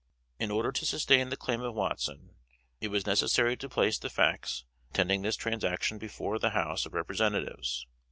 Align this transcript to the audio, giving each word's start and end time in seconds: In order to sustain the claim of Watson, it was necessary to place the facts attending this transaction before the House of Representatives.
In 0.39 0.49
order 0.49 0.71
to 0.71 0.85
sustain 0.87 1.29
the 1.29 1.37
claim 1.37 1.61
of 1.61 1.75
Watson, 1.75 2.31
it 2.79 2.87
was 2.87 3.05
necessary 3.05 3.55
to 3.57 3.69
place 3.69 3.99
the 3.99 4.09
facts 4.09 4.65
attending 4.89 5.21
this 5.21 5.35
transaction 5.35 5.99
before 5.99 6.39
the 6.39 6.49
House 6.49 6.87
of 6.87 6.95
Representatives. 6.95 7.85